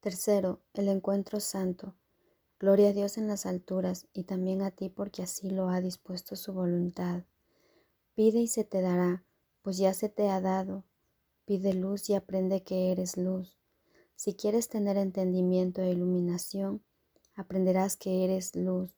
[0.00, 1.94] Tercero, el encuentro santo.
[2.58, 6.36] Gloria a Dios en las alturas y también a ti porque así lo ha dispuesto
[6.36, 7.24] su voluntad.
[8.14, 9.24] Pide y se te dará,
[9.60, 10.84] pues ya se te ha dado.
[11.44, 13.58] Pide luz y aprende que eres luz.
[14.16, 16.82] Si quieres tener entendimiento e iluminación,
[17.34, 18.96] aprenderás que eres luz,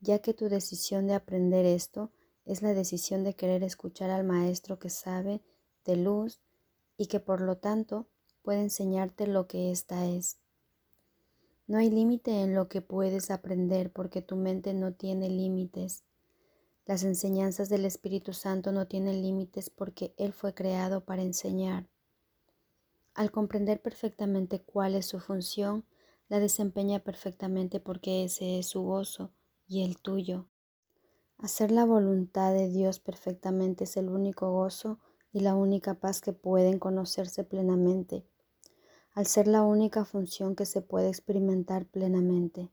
[0.00, 2.10] ya que tu decisión de aprender esto
[2.44, 5.42] es la decisión de querer escuchar al Maestro que sabe
[5.84, 6.40] de luz
[6.96, 8.08] y que por lo tanto
[8.42, 10.38] puede enseñarte lo que ésta es.
[11.66, 16.02] No hay límite en lo que puedes aprender porque tu mente no tiene límites.
[16.84, 21.86] Las enseñanzas del Espíritu Santo no tienen límites porque Él fue creado para enseñar.
[23.14, 25.84] Al comprender perfectamente cuál es su función,
[26.28, 29.30] la desempeña perfectamente porque ese es su gozo
[29.68, 30.46] y el tuyo.
[31.38, 34.98] Hacer la voluntad de Dios perfectamente es el único gozo
[35.32, 38.24] y la única paz que pueden conocerse plenamente
[39.12, 42.70] al ser la única función que se puede experimentar plenamente.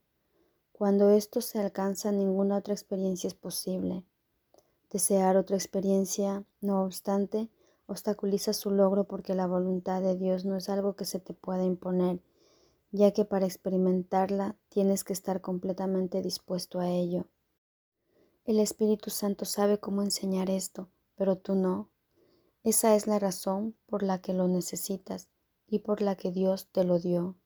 [0.72, 4.04] Cuando esto se alcanza, ninguna otra experiencia es posible.
[4.90, 7.50] Desear otra experiencia, no obstante,
[7.86, 11.64] obstaculiza su logro porque la voluntad de Dios no es algo que se te pueda
[11.64, 12.22] imponer,
[12.92, 17.26] ya que para experimentarla tienes que estar completamente dispuesto a ello.
[18.44, 21.90] El Espíritu Santo sabe cómo enseñar esto, pero tú no.
[22.62, 25.28] Esa es la razón por la que lo necesitas
[25.68, 27.36] y por la que Dios te lo dio.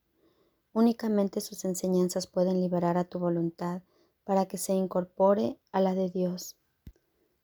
[0.71, 3.83] Únicamente sus enseñanzas pueden liberar a tu voluntad
[4.23, 6.57] para que se incorpore a la de Dios,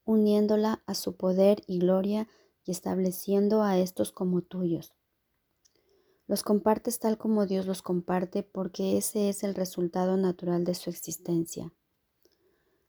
[0.05, 2.27] uniéndola a su poder y gloria
[2.63, 4.93] y estableciendo a estos como tuyos.
[6.25, 10.89] Los compartes tal como Dios los comparte porque ese es el resultado natural de su
[10.89, 11.73] existencia.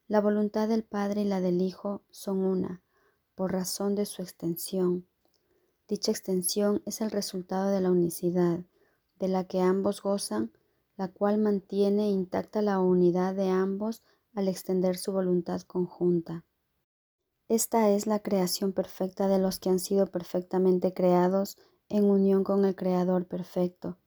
[0.07, 2.83] La voluntad del Padre y la del Hijo son una,
[3.35, 5.07] por razón de su extensión,
[5.91, 8.61] Dicha extensión es el resultado de la unicidad,
[9.19, 10.53] de la que ambos gozan,
[10.97, 16.45] la cual mantiene intacta la unidad de ambos al extender su voluntad conjunta.
[17.49, 21.59] Esta es la creación perfecta de los que han sido perfectamente creados
[21.89, 23.99] en unión con el Creador perfecto.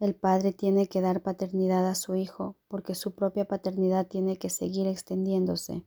[0.00, 4.48] El Padre tiene que dar paternidad a su Hijo porque su propia paternidad tiene que
[4.48, 5.84] seguir extendiéndose.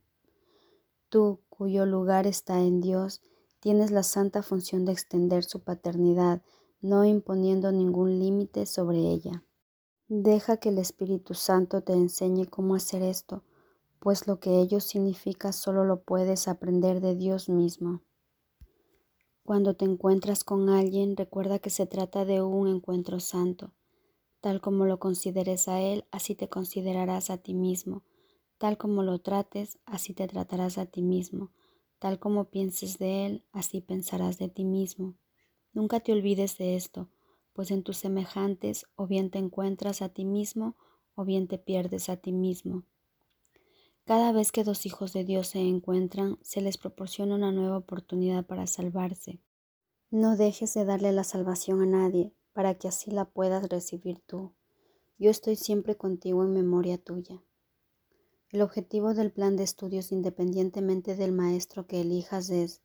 [1.09, 3.23] Tú, cuyo lugar está en Dios,
[3.65, 6.43] tienes la santa función de extender su paternidad,
[6.81, 9.43] no imponiendo ningún límite sobre ella.
[10.07, 13.43] Deja que el Espíritu Santo te enseñe cómo hacer esto,
[13.97, 18.03] pues lo que ello significa solo lo puedes aprender de Dios mismo.
[19.41, 23.73] Cuando te encuentras con alguien, recuerda que se trata de un encuentro santo.
[24.41, 28.03] Tal como lo consideres a Él, así te considerarás a ti mismo.
[28.59, 31.49] Tal como lo trates, así te tratarás a ti mismo.
[32.05, 35.15] Tal como pienses de Él, así pensarás de ti mismo.
[35.73, 37.09] Nunca te olvides de esto,
[37.51, 40.75] pues en tus semejantes o bien te encuentras a ti mismo
[41.15, 42.83] o bien te pierdes a ti mismo.
[44.03, 48.45] Cada vez que dos hijos de Dios se encuentran, se les proporciona una nueva oportunidad
[48.45, 49.39] para salvarse.
[50.11, 54.53] No dejes de darle la salvación a nadie, para que así la puedas recibir tú.
[55.17, 57.41] Yo estoy siempre contigo en memoria tuya.
[58.55, 62.79] El objetivo del plan de estudios independientemente del maestro que elijas es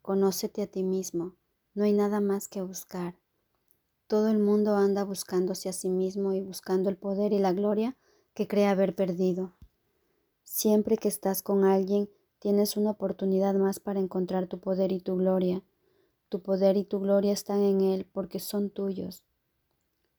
[0.00, 1.36] conócete a ti mismo.
[1.74, 3.14] No hay nada más que buscar.
[4.06, 7.94] Todo el mundo anda buscándose a sí mismo y buscando el poder y la gloria
[8.32, 9.52] que cree haber perdido.
[10.44, 12.08] Siempre que estás con alguien,
[12.38, 15.62] tienes una oportunidad más para encontrar tu poder y tu gloria.
[16.30, 19.24] Tu poder y tu gloria están en Él porque son tuyos.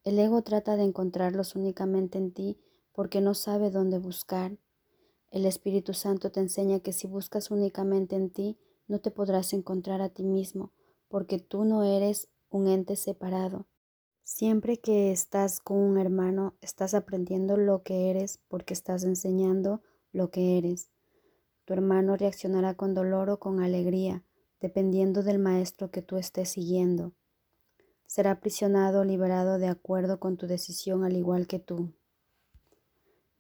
[0.04, 2.60] El ego trata de encontrarlos únicamente en ti
[2.92, 4.60] porque no sabe dónde buscar.
[5.34, 8.56] El Espíritu Santo te enseña que si buscas únicamente en ti,
[8.88, 10.72] no te podrás encontrar a ti mismo,
[11.08, 13.66] porque tú no eres un ente separado.
[14.24, 20.30] Siempre que estás con un hermano, estás aprendiendo lo que eres porque estás enseñando lo
[20.30, 20.92] que eres.
[21.66, 24.24] Tu hermano reaccionará con dolor o con alegría,
[24.62, 27.12] dependiendo del maestro que tú estés siguiendo.
[28.06, 31.92] Será aprisionado o liberado de acuerdo con tu decisión al igual que tú.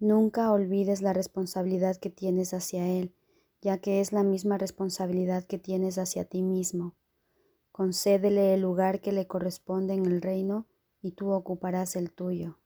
[0.03, 3.15] Nunca olvides la responsabilidad que tienes hacia Él,
[3.61, 6.97] ya que es la misma responsabilidad que tienes hacia ti mismo.
[7.71, 10.67] Concédele el lugar que le corresponde en el reino
[11.01, 12.59] y tú ocuparás el tuyo.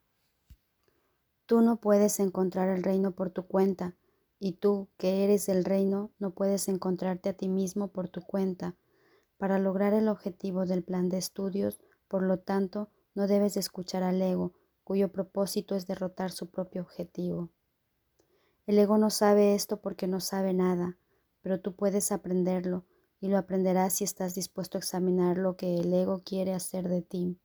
[1.46, 3.96] Tú no puedes encontrar el reino por tu cuenta,
[4.40, 8.76] y tú, que eres el reino, no puedes encontrarte a ti mismo por tu cuenta.
[9.38, 14.24] Para lograr el objetivo del plan de estudios, por lo tanto, no debes escuchar al
[14.24, 14.54] ego,
[14.88, 17.50] cuyo propósito es derrotar su propio objetivo.
[18.66, 20.98] El ego no sabe esto porque no sabe nada,
[21.42, 22.86] pero tú puedes aprenderlo
[23.20, 27.02] y lo aprenderás si estás dispuesto a examinar lo que el ego quiere hacer de
[27.02, 27.38] ti.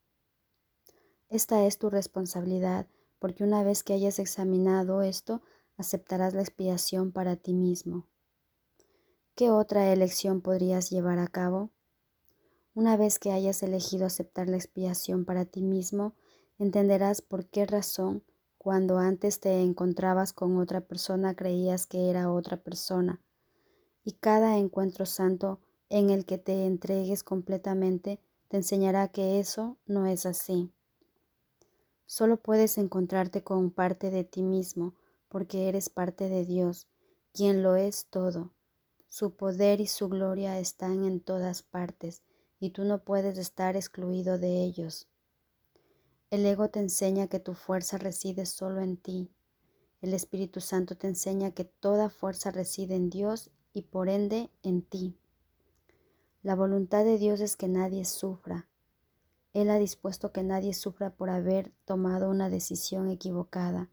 [1.30, 2.86] Esta es tu responsabilidad,
[3.18, 5.42] porque una vez que hayas examinado esto,
[5.76, 8.06] aceptarás la expiación para ti mismo.
[9.34, 11.72] ¿Qué otra elección podrías llevar a cabo?
[12.72, 16.14] Una vez que hayas elegido aceptar la expiación para ti mismo,
[16.62, 18.22] entenderás por qué razón
[18.56, 23.20] cuando antes te encontrabas con otra persona creías que era otra persona.
[24.04, 30.06] Y cada encuentro santo en el que te entregues completamente te enseñará que eso no
[30.06, 30.70] es así.
[32.06, 34.94] Solo puedes encontrarte con parte de ti mismo
[35.28, 36.86] porque eres parte de Dios,
[37.32, 38.52] quien lo es todo.
[39.08, 42.22] Su poder y su gloria están en todas partes
[42.60, 45.08] y tú no puedes estar excluido de ellos.
[46.32, 49.30] El ego te enseña que tu fuerza reside solo en ti.
[50.00, 54.80] El Espíritu Santo te enseña que toda fuerza reside en Dios y por ende en
[54.80, 55.14] ti.
[56.42, 58.66] La voluntad de Dios es que nadie sufra.
[59.52, 63.90] Él ha dispuesto que nadie sufra por haber tomado una decisión equivocada,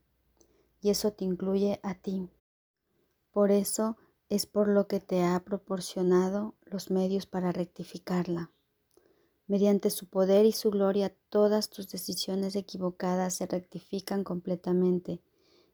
[0.80, 2.30] y eso te incluye a ti.
[3.32, 3.98] Por eso
[4.30, 8.50] es por lo que te ha proporcionado los medios para rectificarla.
[9.50, 15.24] Mediante su poder y su gloria todas tus decisiones equivocadas se rectifican completamente,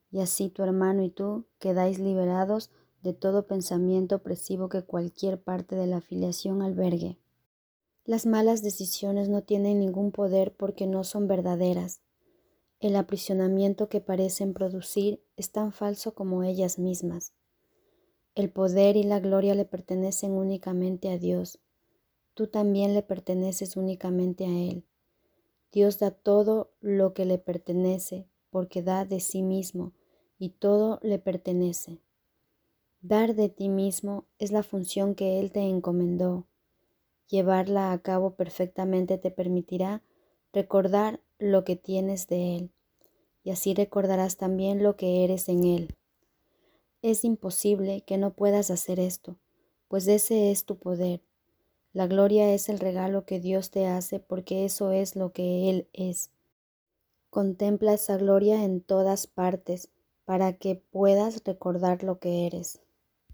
[0.09, 2.71] y así tu hermano y tú quedáis liberados
[3.03, 7.19] de todo pensamiento opresivo que cualquier parte de la afiliación albergue.
[8.05, 11.99] Las malas decisiones no tienen ningún poder porque no son verdaderas.
[12.79, 17.33] El aprisionamiento que parecen producir es tan falso como ellas mismas.
[18.35, 21.59] El poder y la gloria le pertenecen únicamente a Dios
[22.35, 24.83] tú también le perteneces únicamente a Él.
[25.71, 29.93] Dios da todo lo que le pertenece porque da de sí mismo
[30.37, 31.99] y todo le pertenece.
[33.01, 36.45] Dar de ti mismo es la función que Él te encomendó.
[37.27, 40.03] Llevarla a cabo perfectamente te permitirá
[40.53, 42.71] recordar lo que tienes de Él,
[43.43, 45.95] y así recordarás también lo que eres en Él.
[47.01, 49.37] Es imposible que no puedas hacer esto,
[49.87, 51.21] pues ese es tu poder
[51.95, 55.87] la gloria es el regalo que Dios te hace porque eso es lo que Él
[55.93, 56.29] es.
[57.29, 59.87] Contempla esa gloria en todas partes
[60.25, 62.81] para que puedas recordar lo que eres.